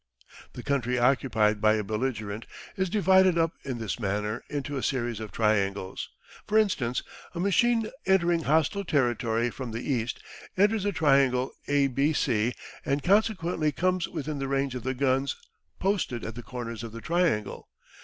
[0.53, 5.19] The country occupied by a belligerent is divided up in this manner into a series
[5.19, 6.09] of triangles.
[6.47, 7.03] For instance,
[7.35, 10.19] a machine entering hostile territory from the east,
[10.57, 12.51] enters the triangle A B C,
[12.83, 15.35] and consequently comes within the range of the guns
[15.77, 17.69] posted at the comers of the triangle.